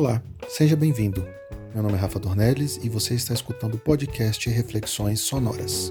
[0.00, 1.28] Olá, seja bem-vindo.
[1.74, 5.90] Meu nome é Rafa Dornelles e você está escutando o podcast Reflexões Sonoras.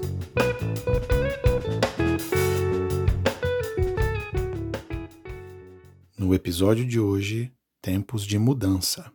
[6.18, 9.12] No episódio de hoje, tempos de mudança.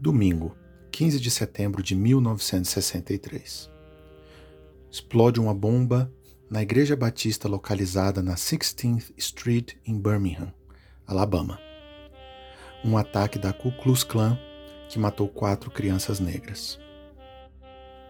[0.00, 0.56] Domingo,
[0.92, 3.68] 15 de setembro de 1963.
[4.88, 6.08] Explode uma bomba
[6.48, 10.54] na igreja batista localizada na 16th Street em Birmingham,
[11.04, 11.58] Alabama.
[12.84, 14.38] Um ataque da Ku Klux Klan
[14.88, 16.78] que matou quatro crianças negras.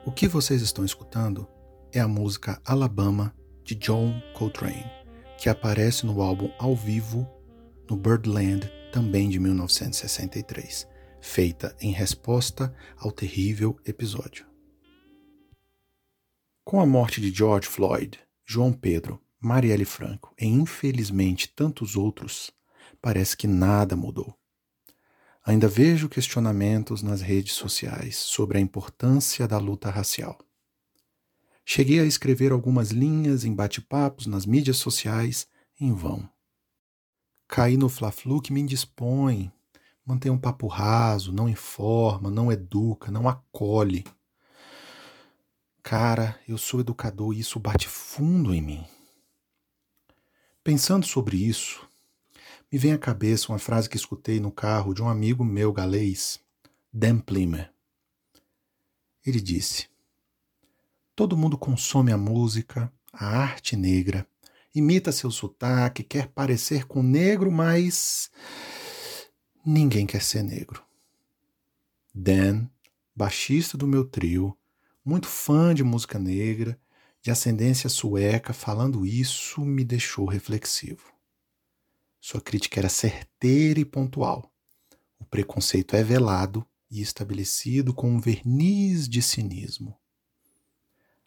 [0.05, 1.49] O que vocês estão escutando
[1.91, 4.85] é a música Alabama de John Coltrane,
[5.39, 7.27] que aparece no álbum ao vivo
[7.89, 14.47] no Birdland, também de 1963 feita em resposta ao terrível episódio.
[16.65, 22.51] Com a morte de George Floyd, João Pedro, Marielle Franco e infelizmente tantos outros,
[23.01, 24.37] parece que nada mudou.
[25.45, 30.39] Ainda vejo questionamentos nas redes sociais sobre a importância da luta racial.
[31.65, 35.47] Cheguei a escrever algumas linhas em bate-papos nas mídias sociais
[35.81, 36.29] em vão.
[37.47, 39.51] Caí no fla-flu que me indispõe,
[40.09, 44.07] mantém um papo raso, não informa, não educa, não acolhe.
[45.83, 48.87] Cara, eu sou educador e isso bate fundo em mim.
[50.65, 51.87] Pensando sobre isso,
[52.73, 56.41] me vem à cabeça uma frase que escutei no carro de um amigo meu galês,
[56.91, 57.71] Dan Plimer.
[59.27, 59.89] Ele disse:
[61.15, 64.27] Todo mundo consome a música, a arte negra,
[64.75, 68.31] imita seu sotaque, quer parecer com negro, mas
[69.71, 70.83] Ninguém quer ser negro.
[72.15, 72.71] Dan,
[73.15, 74.57] baixista do meu trio,
[75.05, 76.81] muito fã de música negra,
[77.21, 81.13] de ascendência sueca, falando isso me deixou reflexivo.
[82.19, 84.51] Sua crítica era certeira e pontual.
[85.19, 89.95] O preconceito é velado e estabelecido com um verniz de cinismo.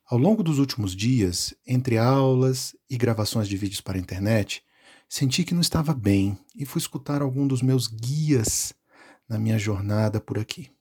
[0.04, 4.64] Ao longo dos últimos dias, entre aulas e gravações de vídeos para a internet,
[5.14, 8.74] Senti que não estava bem e fui escutar algum dos meus guias
[9.28, 10.72] na minha jornada por aqui.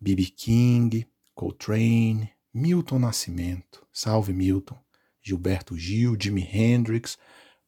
[0.00, 0.24] B.B.
[0.34, 4.78] King, Coltrane, Milton Nascimento, Salve Milton,
[5.20, 7.18] Gilberto Gil, Jimi Hendrix,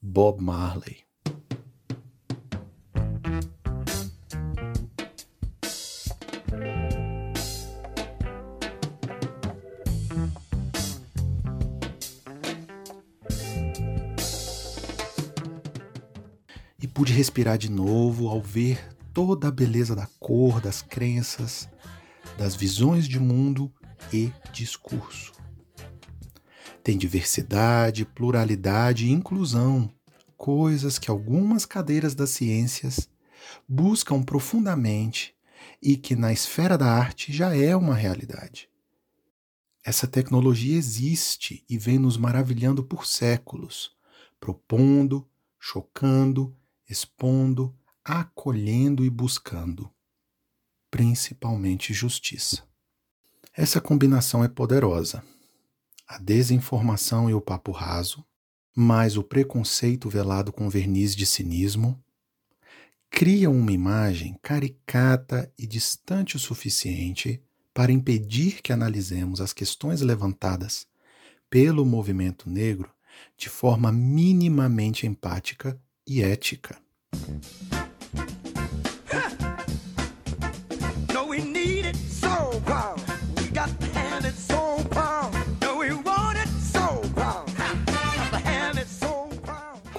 [0.01, 1.05] Bob Marley.
[16.91, 21.69] Pude respirar de novo ao ver toda a beleza da cor, das crenças,
[22.37, 23.73] das visões de mundo
[24.13, 25.33] e discurso.
[26.83, 29.93] Tem diversidade, pluralidade e inclusão,
[30.37, 33.09] coisas que algumas cadeiras das ciências
[33.69, 35.35] buscam profundamente
[35.83, 38.69] e que na esfera da arte já é uma realidade.
[39.85, 43.93] Essa tecnologia existe e vem nos maravilhando por séculos,
[44.39, 45.27] propondo,
[45.59, 46.57] chocando
[46.91, 47.73] expondo,
[48.05, 49.89] acolhendo e buscando,
[50.91, 52.65] principalmente justiça.
[53.57, 55.23] Essa combinação é poderosa.
[56.07, 58.27] A desinformação e o papo raso,
[58.75, 62.03] mais o preconceito velado com verniz de cinismo,
[63.09, 67.41] criam uma imagem caricata e distante o suficiente
[67.73, 70.89] para impedir que analisemos as questões levantadas
[71.49, 72.93] pelo movimento negro
[73.37, 76.77] de forma minimamente empática e ética.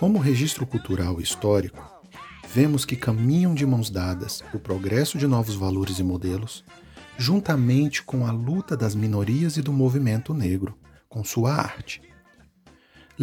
[0.01, 1.79] Como registro cultural e histórico,
[2.51, 6.65] vemos que caminham de mãos dadas o progresso de novos valores e modelos,
[7.19, 10.75] juntamente com a luta das minorias e do movimento negro,
[11.07, 12.01] com sua arte.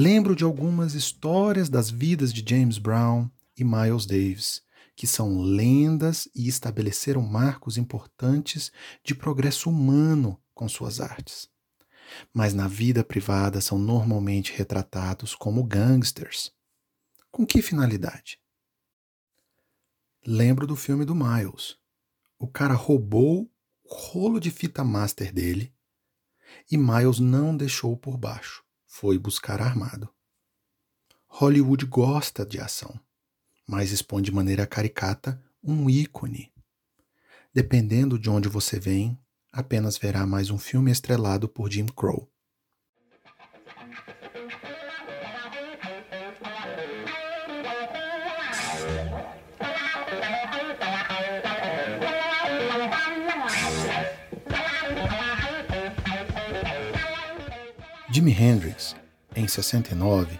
[0.00, 4.62] Lembro de algumas histórias das vidas de James Brown e Miles Davis,
[4.94, 8.70] que são lendas e estabeleceram marcos importantes
[9.02, 11.48] de progresso humano com suas artes.
[12.32, 16.52] Mas na vida privada são normalmente retratados como gangsters.
[17.28, 18.38] Com que finalidade?
[20.24, 21.76] Lembro do filme do Miles.
[22.38, 23.50] O cara roubou
[23.82, 25.74] o rolo de fita master dele
[26.70, 30.08] e Miles não deixou por baixo foi buscar armado.
[31.28, 32.98] Hollywood gosta de ação,
[33.66, 36.50] mas expõe de maneira caricata um ícone.
[37.54, 39.16] Dependendo de onde você vem,
[39.52, 42.28] apenas verá mais um filme estrelado por Jim Crow.
[58.28, 58.94] Jimi Hendrix,
[59.34, 60.38] em 69,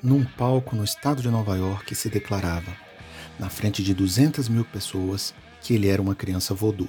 [0.00, 2.76] num palco no estado de Nova York, se declarava,
[3.36, 6.88] na frente de 200 mil pessoas, que ele era uma criança voodoo.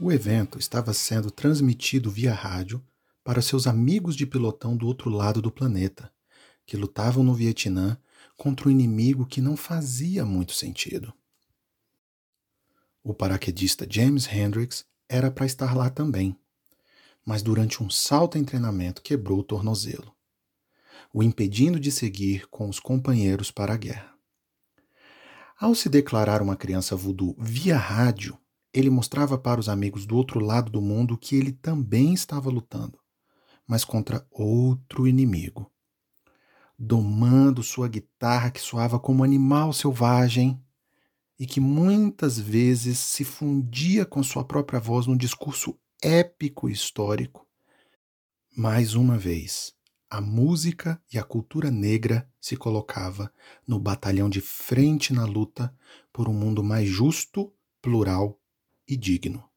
[0.00, 2.82] O evento estava sendo transmitido via rádio
[3.22, 6.10] para seus amigos de pilotão do outro lado do planeta,
[6.64, 7.98] que lutavam no Vietnã
[8.38, 11.12] contra um inimigo que não fazia muito sentido.
[13.04, 16.38] O paraquedista James Hendrix era para estar lá também
[17.26, 20.14] mas durante um salto em treinamento quebrou o tornozelo,
[21.12, 24.14] o impedindo de seguir com os companheiros para a guerra.
[25.58, 28.38] Ao se declarar uma criança voodoo via rádio,
[28.72, 33.00] ele mostrava para os amigos do outro lado do mundo que ele também estava lutando,
[33.66, 35.72] mas contra outro inimigo.
[36.78, 40.62] Domando sua guitarra que soava como animal selvagem
[41.38, 47.48] e que muitas vezes se fundia com sua própria voz num discurso épico histórico.
[48.56, 49.74] Mais uma vez,
[50.08, 53.32] a música e a cultura negra se colocava
[53.66, 55.76] no batalhão de frente na luta
[56.12, 58.40] por um mundo mais justo, plural
[58.86, 59.50] e digno.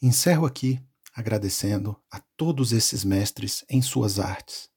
[0.00, 0.82] Encerro aqui
[1.12, 4.70] agradecendo a todos esses mestres em suas artes,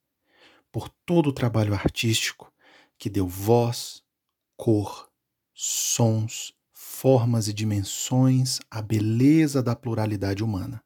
[0.70, 2.52] por todo o trabalho artístico
[2.98, 4.04] que deu voz,
[4.58, 5.10] cor,
[5.54, 6.54] sons
[6.94, 10.82] formas e dimensões à beleza da pluralidade humana.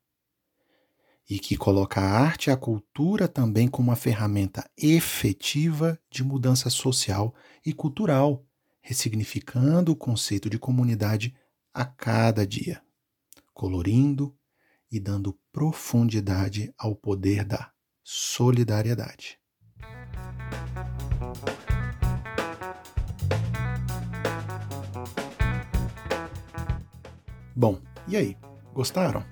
[1.29, 6.71] E que coloca a arte e a cultura também como uma ferramenta efetiva de mudança
[6.71, 7.35] social
[7.65, 8.45] e cultural,
[8.81, 11.37] ressignificando o conceito de comunidade
[11.75, 12.83] a cada dia,
[13.53, 14.35] colorindo
[14.91, 17.71] e dando profundidade ao poder da
[18.03, 19.38] solidariedade.
[27.59, 28.37] Bom, e aí?
[28.73, 29.25] Gostaram?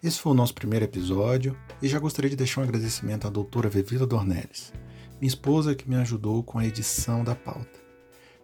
[0.00, 3.68] Esse foi o nosso primeiro episódio e já gostaria de deixar um agradecimento à doutora
[3.68, 4.72] Vevila Dornelles,
[5.20, 7.80] minha esposa que me ajudou com a edição da pauta.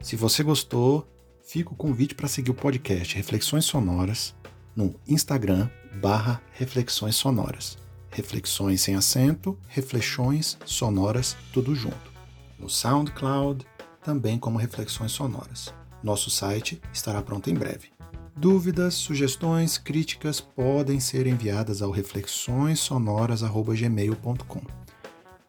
[0.01, 1.07] Se você gostou,
[1.45, 4.35] fica o convite para seguir o podcast Reflexões Sonoras
[4.75, 5.71] no Instagram
[6.03, 7.79] barra Reflexões Sonoras.
[8.11, 12.13] Reflexões sem acento, reflexões sonoras, tudo junto.
[12.59, 13.65] No SoundCloud,
[14.03, 15.73] também como Reflexões Sonoras.
[16.03, 17.95] Nosso site estará pronto em breve.
[18.37, 24.61] Dúvidas, sugestões, críticas podem ser enviadas ao reflexõessonoras@gmail.com.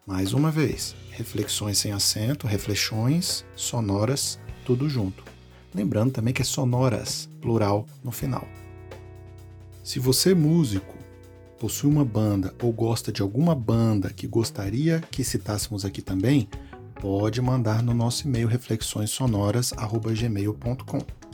[0.06, 5.24] Mais uma vez, reflexões sem acento, reflexões sonoras, tudo junto.
[5.74, 8.46] Lembrando também que é sonoras, plural no final.
[9.82, 10.94] Se você é músico,
[11.58, 16.48] possui uma banda ou gosta de alguma banda que gostaria que citássemos aqui também,
[17.00, 21.25] pode mandar no nosso e-mail reflexõessonoras@gmail.com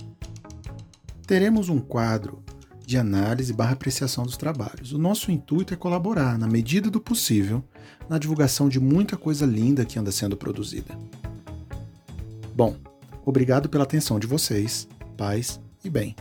[1.27, 2.43] teremos um quadro
[2.85, 4.93] de análise barra apreciação dos trabalhos.
[4.93, 7.63] O nosso intuito é colaborar, na medida do possível,
[8.09, 10.97] na divulgação de muita coisa linda que anda sendo produzida.
[12.55, 12.77] Bom,
[13.25, 14.87] obrigado pela atenção de vocês,
[15.17, 16.15] paz e bem.